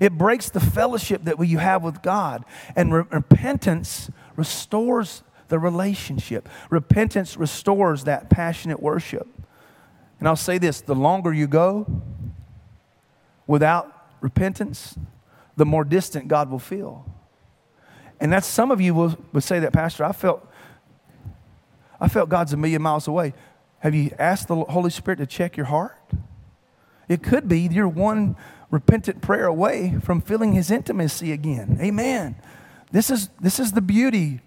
[0.00, 2.44] It breaks the fellowship that you have with God.
[2.74, 6.48] And re- repentance restores the relationship.
[6.70, 9.26] Repentance restores that passionate worship.
[10.18, 11.86] And I'll say this the longer you go
[13.46, 14.98] without repentance,
[15.56, 17.04] the more distant God will feel.
[18.20, 20.44] And that's some of you will, will say that, Pastor, I felt
[22.00, 23.34] I felt God's a million miles away.
[23.80, 25.96] Have you asked the Holy Spirit to check your heart?
[27.08, 28.36] It could be you're one
[28.70, 31.78] repentant prayer away from feeling his intimacy again.
[31.80, 32.36] Amen.
[32.92, 34.40] This is, this is the beauty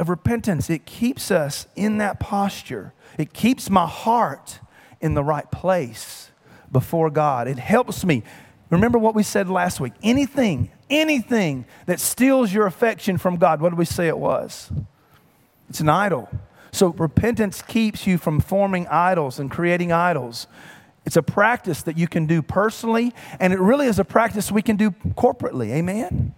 [0.00, 0.68] of repentance.
[0.68, 4.58] It keeps us in that posture, it keeps my heart
[5.00, 6.30] in the right place
[6.72, 7.46] before God.
[7.46, 8.22] It helps me.
[8.70, 13.70] Remember what we said last week anything, anything that steals your affection from God, what
[13.70, 14.72] did we say it was?
[15.68, 16.28] It's an idol.
[16.72, 20.46] So repentance keeps you from forming idols and creating idols.
[21.04, 24.62] It's a practice that you can do personally, and it really is a practice we
[24.62, 25.70] can do corporately.
[25.72, 26.34] Amen?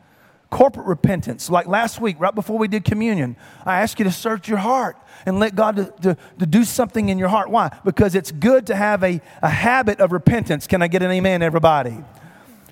[0.53, 1.49] Corporate repentance.
[1.49, 4.99] Like last week, right before we did communion, I asked you to search your heart
[5.25, 7.49] and let God to, to, to, do something in your heart.
[7.49, 7.75] Why?
[7.85, 10.67] Because it's good to have a, a habit of repentance.
[10.67, 11.97] Can I get an amen, everybody?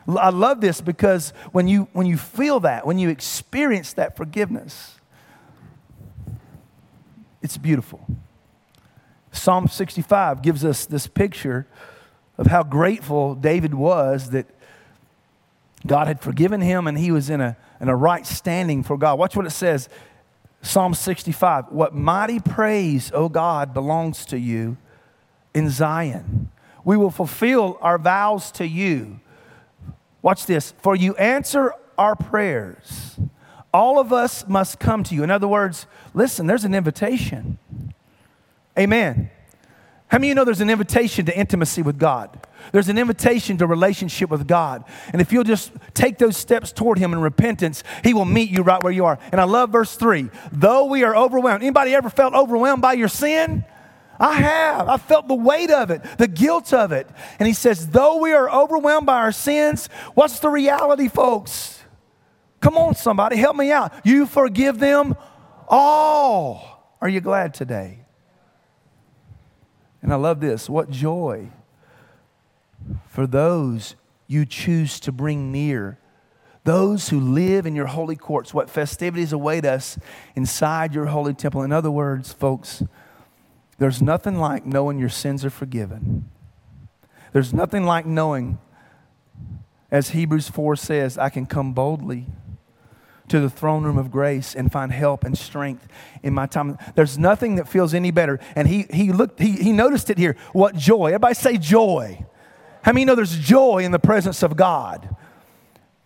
[0.06, 4.96] I love this because when you, when you feel that, when you experience that forgiveness,
[7.40, 8.06] it's beautiful.
[9.32, 11.66] Psalm 65 gives us this picture
[12.36, 14.46] of how grateful David was that
[15.86, 19.18] God had forgiven him and he was in a, in a right standing for God.
[19.18, 19.88] Watch what it says
[20.62, 24.76] Psalm 65 What mighty praise, O God, belongs to you
[25.54, 26.50] in Zion.
[26.84, 29.20] We will fulfill our vows to you.
[30.22, 30.72] Watch this.
[30.78, 33.18] For you answer our prayers.
[33.72, 35.22] All of us must come to you.
[35.22, 37.58] In other words, listen, there's an invitation.
[38.78, 39.30] Amen.
[40.08, 42.46] How many of you know there's an invitation to intimacy with God?
[42.72, 44.84] There's an invitation to relationship with God.
[45.12, 48.62] And if you'll just take those steps toward him in repentance, he will meet you
[48.62, 49.18] right where you are.
[49.32, 50.30] And I love verse 3.
[50.52, 51.62] Though we are overwhelmed.
[51.62, 53.64] Anybody ever felt overwhelmed by your sin?
[54.20, 54.88] I have.
[54.88, 57.08] I felt the weight of it, the guilt of it.
[57.38, 61.82] And he says, though we are overwhelmed by our sins, what's the reality, folks?
[62.60, 63.92] Come on, somebody, help me out.
[64.04, 65.16] You forgive them
[65.66, 66.96] all.
[67.00, 68.04] Are you glad today?
[70.02, 70.68] And I love this.
[70.68, 71.50] What joy
[73.08, 75.98] for those you choose to bring near.
[76.64, 79.98] Those who live in your holy courts, what festivities await us
[80.36, 81.62] inside your holy temple.
[81.62, 82.82] In other words, folks,
[83.78, 86.30] there's nothing like knowing your sins are forgiven.
[87.32, 88.58] There's nothing like knowing,
[89.90, 92.26] as Hebrews 4 says, I can come boldly
[93.28, 95.88] to the throne room of grace and find help and strength
[96.22, 96.76] in my time.
[96.94, 98.38] There's nothing that feels any better.
[98.54, 100.36] And he, he looked, he, he noticed it here.
[100.52, 101.06] What joy.
[101.06, 102.26] Everybody say joy.
[102.82, 105.14] How many know there's joy in the presence of God?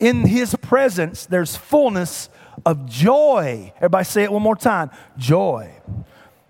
[0.00, 2.28] In his presence, there's fullness
[2.66, 3.72] of joy.
[3.76, 5.70] Everybody say it one more time joy.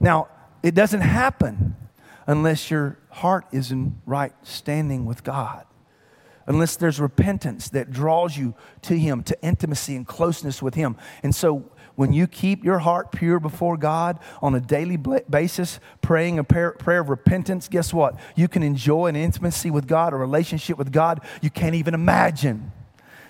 [0.00, 0.28] Now,
[0.62, 1.76] it doesn't happen
[2.26, 5.66] unless your heart is in right standing with God
[6.46, 10.96] unless there's repentance that draws you to Him, to intimacy and closeness with Him.
[11.22, 16.38] And so, when you keep your heart pure before God on a daily basis, praying
[16.38, 18.16] a prayer, of repentance, guess what?
[18.34, 22.72] You can enjoy an intimacy with God, a relationship with God you can't even imagine.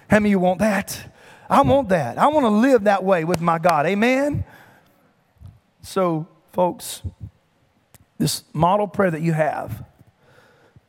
[0.08, 1.12] How many of you want that?
[1.48, 2.18] I want that.
[2.18, 3.86] I want to live that way with my God.
[3.86, 4.44] Amen?
[5.82, 7.02] So, folks,
[8.18, 9.84] this model prayer that you have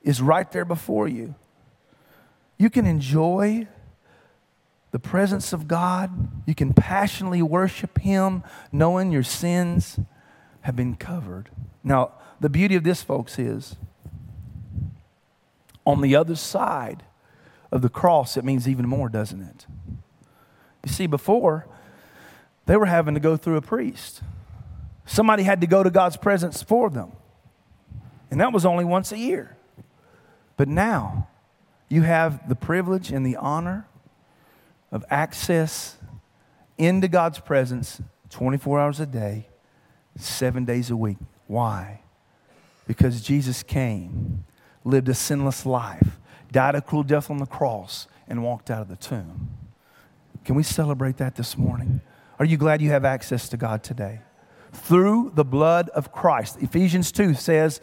[0.01, 1.35] is right there before you.
[2.57, 3.67] You can enjoy
[4.95, 6.29] the presence of God.
[6.45, 9.99] You can passionately worship Him, knowing your sins
[10.61, 11.49] have been covered.
[11.83, 13.75] Now, the beauty of this, folks, is
[15.85, 17.03] on the other side
[17.73, 19.65] of the cross, it means even more, doesn't it?
[20.85, 21.67] You see, before,
[22.65, 24.21] they were having to go through a priest.
[25.05, 27.11] Somebody had to go to God's presence for them.
[28.31, 29.57] And that was only once a year.
[30.55, 31.27] But now,
[31.89, 33.87] you have the privilege and the honor
[34.95, 35.97] of access
[36.77, 39.49] into God's presence 24 hours a day,
[40.15, 41.17] seven days a week.
[41.47, 41.99] Why?
[42.87, 44.45] Because Jesus came,
[44.85, 46.17] lived a sinless life,
[46.49, 49.49] died a cruel death on the cross, and walked out of the tomb.
[50.45, 51.99] Can we celebrate that this morning?
[52.39, 54.21] Are you glad you have access to God today?
[54.71, 56.57] Through the blood of Christ.
[56.61, 57.81] Ephesians 2 says,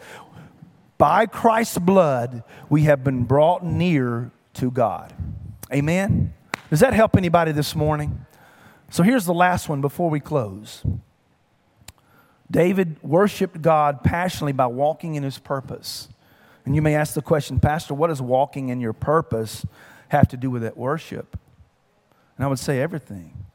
[0.97, 5.13] by Christ's blood, we have been brought near to God.
[5.71, 6.33] Amen?
[6.73, 8.25] Does that help anybody this morning?
[8.89, 10.83] So here's the last one before we close.
[12.49, 16.09] David worshiped God passionately by walking in his purpose.
[16.65, 19.67] And you may ask the question, Pastor, what does walking in your purpose
[20.07, 21.37] have to do with that worship?
[22.37, 23.45] And I would say everything.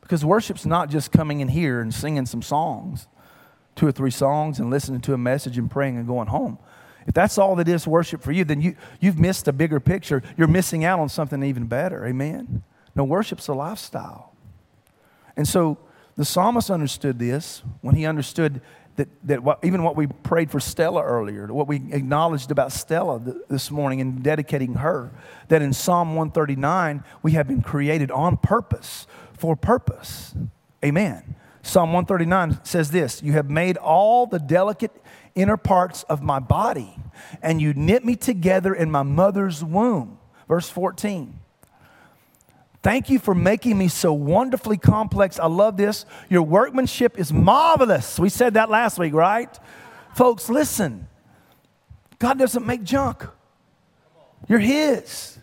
[0.00, 3.06] Because worship's not just coming in here and singing some songs,
[3.76, 6.58] two or three songs, and listening to a message and praying and going home.
[7.06, 10.22] If that's all that is worship for you, then you, you've missed a bigger picture.
[10.36, 12.06] You're missing out on something even better.
[12.06, 12.62] Amen?
[12.94, 14.34] No, worship's a lifestyle.
[15.36, 15.78] And so
[16.16, 18.60] the psalmist understood this when he understood
[18.96, 23.18] that, that what, even what we prayed for Stella earlier, what we acknowledged about Stella
[23.18, 25.10] th- this morning in dedicating her,
[25.48, 30.34] that in Psalm 139, we have been created on purpose, for purpose.
[30.84, 31.36] Amen.
[31.62, 34.92] Psalm 139 says this You have made all the delicate
[35.34, 36.96] inner parts of my body,
[37.42, 40.18] and you knit me together in my mother's womb.
[40.48, 41.38] Verse 14.
[42.82, 45.38] Thank you for making me so wonderfully complex.
[45.38, 46.06] I love this.
[46.30, 48.18] Your workmanship is marvelous.
[48.18, 49.58] We said that last week, right?
[50.14, 51.06] Folks, listen.
[52.18, 53.26] God doesn't make junk.
[54.48, 55.39] You're His.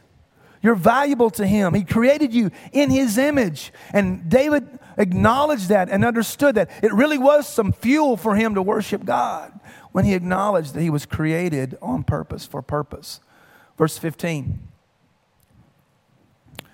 [0.61, 1.73] You're valuable to Him.
[1.73, 3.71] He created you in His image.
[3.93, 6.69] And David acknowledged that and understood that.
[6.83, 9.57] It really was some fuel for him to worship God
[9.91, 13.19] when he acknowledged that he was created on purpose, for purpose.
[13.77, 14.59] Verse 15.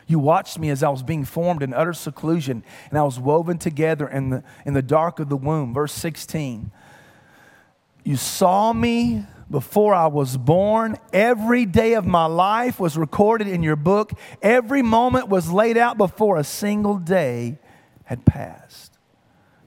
[0.07, 3.57] You watched me as I was being formed in utter seclusion, and I was woven
[3.57, 5.73] together in the, in the dark of the womb.
[5.73, 6.71] Verse 16.
[8.03, 10.97] You saw me before I was born.
[11.13, 14.11] Every day of my life was recorded in your book.
[14.41, 17.59] Every moment was laid out before a single day
[18.05, 18.97] had passed.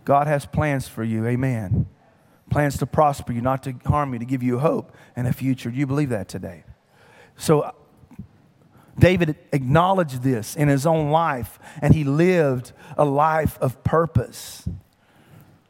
[0.04, 1.24] God has plans for you.
[1.24, 1.86] Amen.
[2.50, 5.70] Plans to prosper you, not to harm you, to give you hope and a future.
[5.70, 6.64] Do you believe that today?
[7.36, 7.72] So,
[8.98, 14.68] David acknowledged this in his own life, and he lived a life of purpose.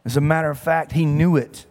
[0.07, 1.67] As a matter of fact, he knew it.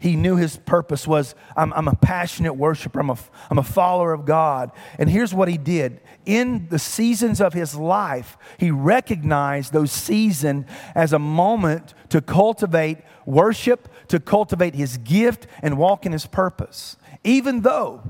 [0.00, 3.18] He knew his purpose was I'm, I'm, a passionate worshiper, I'm a,
[3.50, 4.72] I'm a follower of God.
[4.98, 10.64] And here's what he did in the seasons of his life, he recognized those seasons
[10.94, 16.96] as a moment to cultivate worship, to cultivate his gift, and walk in his purpose.
[17.22, 18.02] Even though,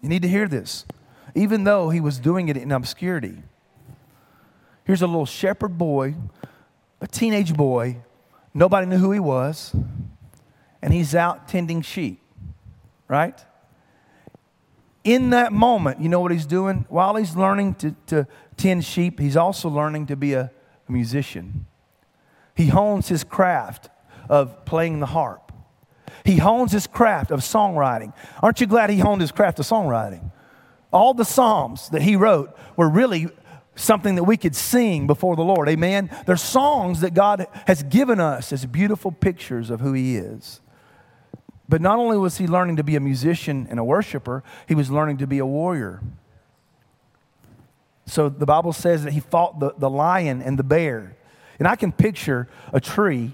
[0.00, 0.86] you need to hear this,
[1.34, 3.42] even though he was doing it in obscurity.
[4.84, 6.14] Here's a little shepherd boy,
[7.02, 7.98] a teenage boy,
[8.54, 9.74] nobody knew who he was
[10.82, 12.20] and he's out tending sheep,
[13.08, 13.38] right?
[15.04, 16.84] In that moment, you know what he's doing?
[16.88, 20.50] While he's learning to, to tend sheep, he's also learning to be a,
[20.88, 21.66] a musician.
[22.54, 23.90] He hones his craft
[24.28, 25.52] of playing the harp.
[26.24, 28.12] He hones his craft of songwriting.
[28.42, 30.32] Aren't you glad he honed his craft of songwriting?
[30.92, 33.28] All the Psalms that he wrote were really
[33.76, 35.68] something that we could sing before the Lord.
[35.68, 36.10] Amen.
[36.26, 40.60] They're songs that God has given us as beautiful pictures of who he is.
[41.68, 44.90] But not only was he learning to be a musician and a worshiper, he was
[44.90, 46.00] learning to be a warrior.
[48.06, 51.16] So the Bible says that he fought the, the lion and the bear.
[51.58, 53.32] And I can picture a tree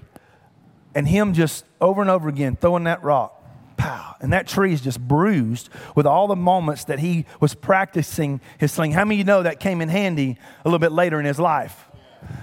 [0.95, 3.39] and him just over and over again throwing that rock.
[3.77, 4.15] Pow.
[4.19, 8.71] And that tree is just bruised with all the moments that he was practicing his
[8.71, 8.93] sling.
[8.93, 11.39] How many of you know that came in handy a little bit later in his
[11.39, 11.87] life?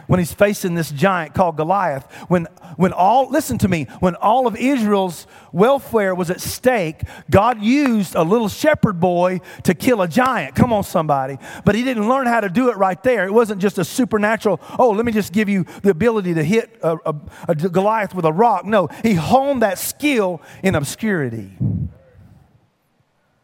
[0.07, 2.11] When he's facing this giant called Goliath.
[2.29, 7.63] When, when all, listen to me, when all of Israel's welfare was at stake, God
[7.63, 10.55] used a little shepherd boy to kill a giant.
[10.55, 11.39] Come on, somebody.
[11.65, 13.27] But he didn't learn how to do it right there.
[13.27, 16.79] It wasn't just a supernatural, oh, let me just give you the ability to hit
[16.83, 17.15] a, a,
[17.49, 18.65] a Goliath with a rock.
[18.65, 21.57] No, he honed that skill in obscurity.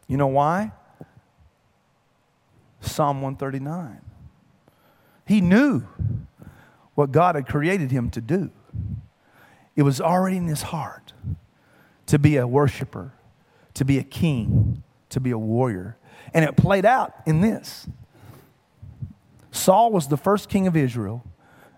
[0.08, 0.72] You know why?
[2.80, 4.00] Psalm 139.
[5.26, 5.82] He knew
[6.96, 8.50] what God had created him to do.
[9.76, 11.12] It was already in his heart
[12.06, 13.12] to be a worshiper,
[13.74, 15.96] to be a king, to be a warrior.
[16.34, 17.86] And it played out in this
[19.52, 21.24] Saul was the first king of Israel,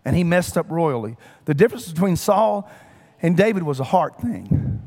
[0.04, 1.16] and he messed up royally.
[1.44, 2.70] The difference between Saul
[3.20, 4.82] and David was a heart thing.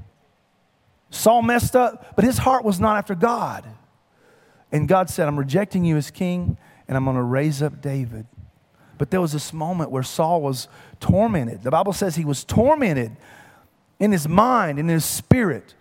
[1.09, 3.65] Saul messed up, but his heart was not after God.
[4.71, 8.25] And God said, I'm rejecting you as king, and I'm going to raise up David.
[9.01, 10.67] But there was this moment where Saul was
[10.99, 11.63] tormented.
[11.63, 13.17] The Bible says he was tormented
[13.97, 15.73] in his mind, in his spirit.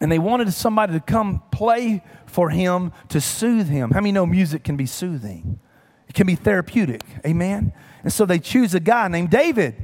[0.00, 3.90] And they wanted somebody to come play for him to soothe him.
[3.90, 5.60] How many know music can be soothing?
[6.08, 7.02] It can be therapeutic.
[7.26, 7.74] Amen?
[8.02, 9.76] And so they choose a guy named David.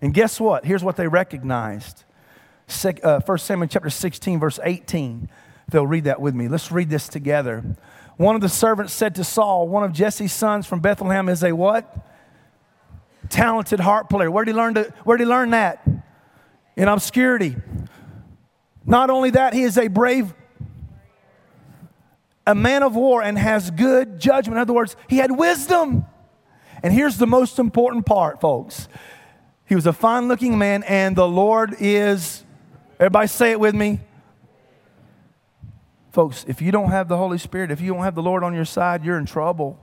[0.00, 0.64] And guess what?
[0.64, 2.04] Here's what they recognized.
[2.80, 5.28] 1 uh, Samuel chapter 16, verse 18.
[5.68, 6.46] They'll read that with me.
[6.46, 7.76] Let's read this together.
[8.16, 11.52] One of the servants said to Saul, One of Jesse's sons from Bethlehem is a
[11.52, 11.94] what?
[13.28, 14.30] Talented harp player.
[14.30, 15.86] Where did he learn, to, where did he learn that?
[16.76, 17.56] In obscurity.
[18.84, 20.32] Not only that, he is a brave,
[22.46, 24.56] a man of war and has good judgment.
[24.56, 26.06] In other words, he had wisdom.
[26.82, 28.88] And here's the most important part, folks.
[29.66, 32.44] He was a fine looking man, and the Lord is,
[33.00, 34.00] everybody say it with me,
[36.16, 38.54] Folks, if you don't have the Holy Spirit, if you don't have the Lord on
[38.54, 39.78] your side, you're in trouble.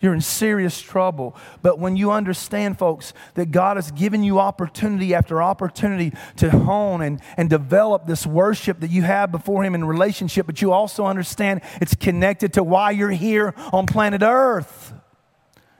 [0.00, 1.36] You're in serious trouble.
[1.60, 7.02] But when you understand, folks, that God has given you opportunity after opportunity to hone
[7.02, 11.04] and, and develop this worship that you have before Him in relationship, but you also
[11.04, 14.94] understand it's connected to why you're here on planet Earth.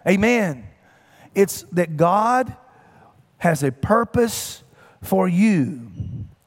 [0.07, 0.69] Amen.
[1.35, 2.55] It's that God
[3.39, 4.63] has a purpose
[5.01, 5.91] for you.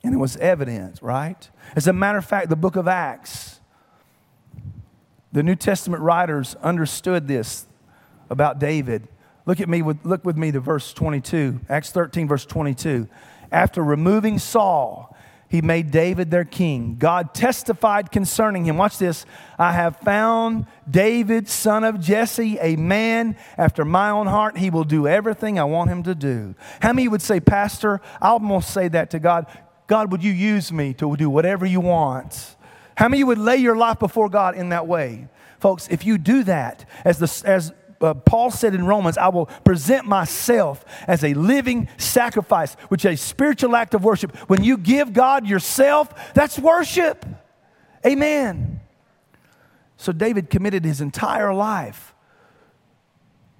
[0.03, 1.49] And it was evident, right?
[1.75, 3.59] As a matter of fact, the book of Acts,
[5.31, 7.65] the New Testament writers understood this
[8.29, 9.07] about David.
[9.45, 11.61] Look at me with, look with me to verse 22.
[11.69, 13.07] Acts 13, verse 22.
[13.51, 15.15] After removing Saul,
[15.51, 16.95] he made David their king.
[16.97, 18.77] God testified concerning him.
[18.77, 19.25] Watch this.
[19.59, 24.57] I have found David, son of Jesse, a man after my own heart.
[24.57, 26.55] He will do everything I want him to do.
[26.81, 29.45] How many would say, Pastor, I'll almost say that to God.
[29.91, 32.55] God, would you use me to do whatever you want?
[32.95, 35.27] How many would lay your life before God in that way?
[35.59, 39.47] Folks, if you do that, as, the, as uh, Paul said in Romans, I will
[39.65, 44.33] present myself as a living sacrifice, which is a spiritual act of worship.
[44.47, 47.25] When you give God yourself, that's worship.
[48.05, 48.79] Amen.
[49.97, 52.15] So David committed his entire life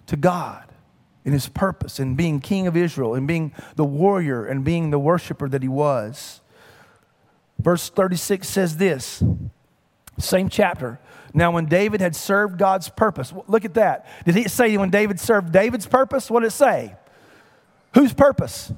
[0.05, 0.70] to God
[1.23, 4.99] in his purpose in being king of Israel and being the warrior and being the
[4.99, 6.41] worshiper that he was.
[7.59, 9.23] Verse 36 says this,
[10.19, 10.99] same chapter.
[11.33, 14.07] Now, when David had served God's purpose, look at that.
[14.25, 16.29] Did he say when David served David's purpose?
[16.29, 16.95] What did it say?
[17.93, 18.73] Whose purpose?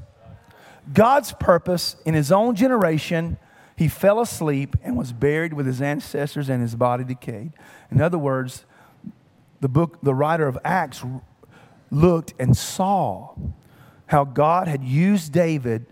[0.91, 3.37] God's purpose in his own generation,
[3.75, 7.53] he fell asleep and was buried with his ancestors and his body decayed.
[7.89, 8.65] In other words,
[9.61, 11.03] the book, the writer of Acts
[11.93, 13.35] looked and saw
[14.07, 15.85] how God had used David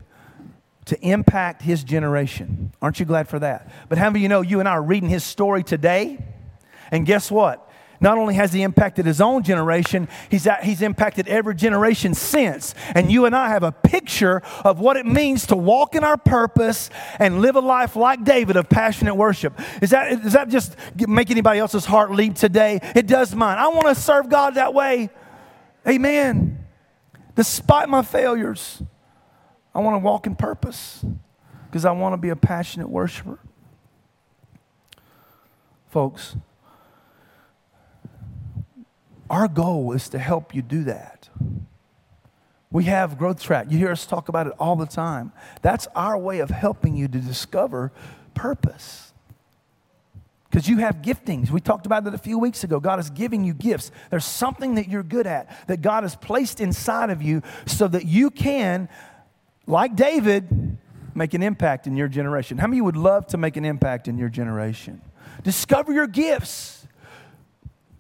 [0.86, 2.74] to impact his generation.
[2.82, 3.72] Aren't you glad for that?
[3.88, 6.24] But how many of you know you and I are reading his story today?
[6.91, 7.68] And guess what?
[8.02, 12.74] Not only has he impacted his own generation, he's, he's impacted every generation since.
[12.95, 16.18] And you and I have a picture of what it means to walk in our
[16.18, 16.89] purpose
[17.20, 19.54] and live a life like David of passionate worship.
[19.84, 22.80] Is that, does that just make anybody else's heart leap today?
[22.95, 23.60] It does mine.
[23.60, 25.12] I want to serve God that way.
[25.88, 26.66] Amen.
[27.36, 28.84] Despite my failures,
[29.74, 31.04] I want to walk in purpose
[31.66, 33.40] because I want to be a passionate worshiper.
[35.90, 36.36] Folks,
[39.30, 41.30] our goal is to help you do that.
[42.72, 43.68] We have Growth Track.
[43.70, 45.34] You hear us talk about it all the time.
[45.62, 47.92] That's our way of helping you to discover
[48.34, 49.11] purpose.
[50.52, 51.49] Because you have giftings.
[51.49, 52.82] We talked about that a few weeks ago.
[52.82, 53.89] God is giving you gifts.
[54.10, 58.06] There's something that you're good at that God has placed inside of you so that
[58.06, 58.89] you can,
[59.66, 60.78] like David,
[61.16, 62.58] make an impact in your generation.
[62.58, 65.02] How many would love to make an impact in your generation?
[65.41, 66.86] Discover your gifts.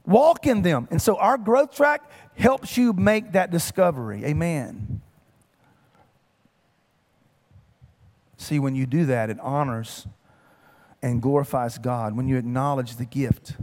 [0.05, 0.89] Walk in them.
[0.91, 2.01] And so our growth track
[2.35, 4.25] helps you make that discovery.
[4.25, 5.01] Amen.
[8.35, 10.05] See, when you do that, it honors
[11.01, 12.15] and glorifies God.
[12.15, 13.53] When you acknowledge the gift,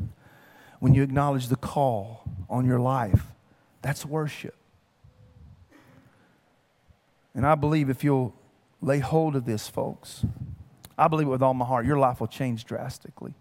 [0.80, 3.22] when you acknowledge the call on your life,
[3.82, 4.55] that's worship.
[7.34, 8.34] And I believe if you'll
[8.80, 10.24] lay hold of this, folks,
[10.97, 13.34] I believe it with all my heart, your life will change drastically.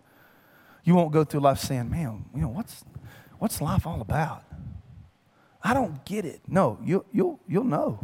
[0.83, 2.85] You won't go through life saying, man, you know, what's,
[3.39, 4.43] what's life all about?
[5.63, 6.41] I don't get it.
[6.47, 7.99] No, you, you'll, you'll know.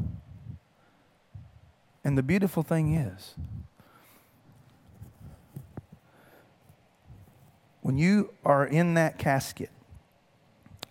[2.03, 3.35] And the beautiful thing is,
[7.83, 9.69] when you are in that casket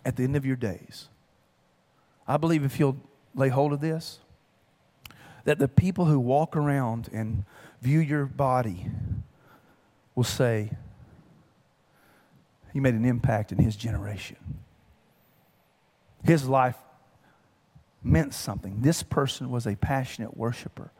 [0.05, 1.09] at the end of your days,
[2.27, 2.97] I believe if you'll
[3.33, 4.19] lay hold of this,
[5.43, 7.45] that the people who walk around and
[7.81, 8.85] view your body
[10.13, 10.71] will say,
[12.71, 14.37] he made an impact in his generation.
[16.23, 16.77] His life
[18.03, 18.81] meant something.
[18.81, 20.91] This person was a passionate worshiper,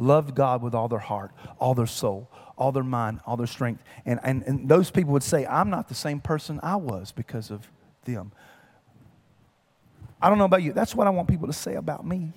[0.00, 3.84] loved God with all their heart, all their soul, all their mind, all their strength.
[4.04, 7.50] And, and, and those people would say, I'm not the same person I was because
[7.50, 7.68] of
[8.04, 8.32] them.
[10.20, 10.72] I don't know about you.
[10.72, 12.32] That's what I want people to say about me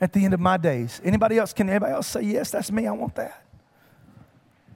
[0.00, 1.00] at the end of my days.
[1.04, 1.52] Anybody else?
[1.52, 2.86] Can anybody else say, Yes, that's me?
[2.86, 3.44] I want that.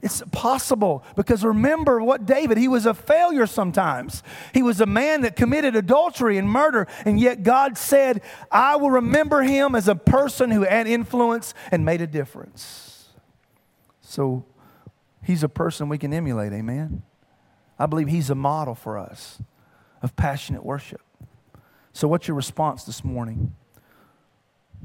[0.02, 4.22] It's possible because remember what David, he was a failure sometimes.
[4.52, 8.90] He was a man that committed adultery and murder, and yet God said, I will
[8.90, 13.08] remember him as a person who had influence and made a difference.
[14.00, 14.44] So
[15.22, 17.02] he's a person we can emulate, amen?
[17.78, 19.40] I believe he's a model for us
[20.02, 21.00] of passionate worship.
[21.92, 23.54] So, what's your response this morning?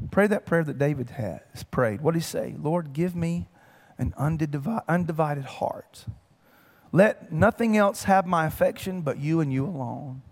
[0.10, 2.02] Pray that prayer that David has prayed.
[2.02, 2.56] What did he say?
[2.58, 3.48] Lord, give me
[4.02, 6.06] an undivided heart.
[6.92, 10.24] Let nothing else have my affection but you and you alone.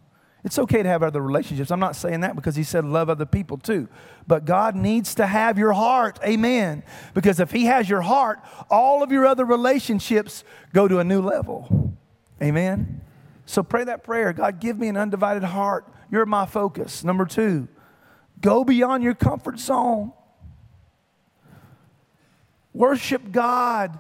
[0.44, 1.70] It's okay to have other relationships.
[1.70, 3.88] I'm not saying that because he said love other people too.
[4.26, 6.18] But God needs to have your heart.
[6.24, 6.84] Amen.
[7.14, 8.40] Because if he has your heart,
[8.70, 10.44] all of your other relationships
[10.74, 11.94] go to a new level.
[12.42, 13.02] Amen.
[13.46, 14.34] So pray that prayer.
[14.34, 15.86] God, give me an undivided heart.
[16.10, 17.04] You're my focus.
[17.04, 17.68] Number two,
[18.42, 20.14] go beyond your comfort zone.
[22.80, 24.00] Worship God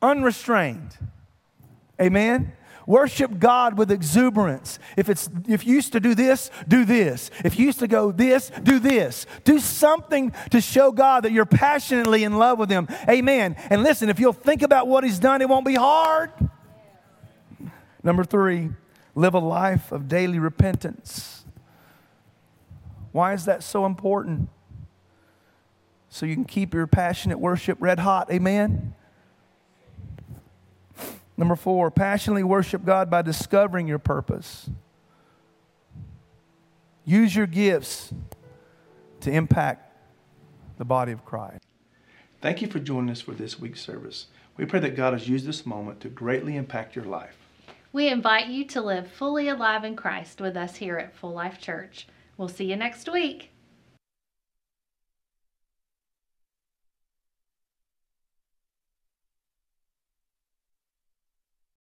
[0.00, 0.96] unrestrained.
[2.00, 2.54] Amen.
[2.86, 4.78] Worship God with exuberance.
[4.96, 7.30] If it's if you used to do this, do this.
[7.44, 9.26] If you used to go this, do this.
[9.44, 12.88] Do something to show God that you're passionately in love with him.
[13.06, 13.56] Amen.
[13.68, 16.32] And listen, if you'll think about what he's done, it won't be hard.
[18.02, 18.70] Number 3,
[19.14, 21.44] live a life of daily repentance.
[23.12, 24.48] Why is that so important?
[26.12, 28.30] So you can keep your passionate worship red hot.
[28.30, 28.94] Amen.
[31.38, 34.68] Number four, passionately worship God by discovering your purpose.
[37.06, 38.12] Use your gifts
[39.20, 39.90] to impact
[40.76, 41.64] the body of Christ.
[42.42, 44.26] Thank you for joining us for this week's service.
[44.58, 47.38] We pray that God has used this moment to greatly impact your life.
[47.90, 51.58] We invite you to live fully alive in Christ with us here at Full Life
[51.58, 52.06] Church.
[52.36, 53.51] We'll see you next week.